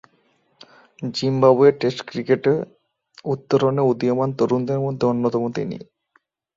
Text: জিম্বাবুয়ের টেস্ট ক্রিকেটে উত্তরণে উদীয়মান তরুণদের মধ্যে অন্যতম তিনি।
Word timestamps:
জিম্বাবুয়ের 1.13 1.75
টেস্ট 1.81 1.99
ক্রিকেটে 2.07 2.53
উত্তরণে 3.25 3.81
উদীয়মান 3.91 4.29
তরুণদের 4.39 4.79
মধ্যে 4.85 5.05
অন্যতম 5.07 5.43
তিনি। 5.55 5.77